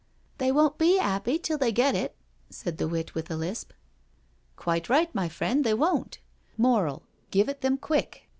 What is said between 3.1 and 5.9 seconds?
with a lisp." Quite right, my friend, they